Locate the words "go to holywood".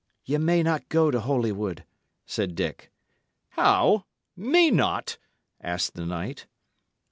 0.89-1.85